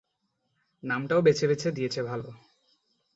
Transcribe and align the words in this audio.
নামটাও 0.83 1.21
বেছে 1.21 1.45
বেছে 1.47 1.69
দিয়েছে 1.71 1.99
ভালো। 2.03 2.29